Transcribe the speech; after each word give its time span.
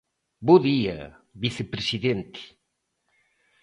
Bo 0.47 0.55
día, 0.69 0.99
vicepresidente. 1.43 2.41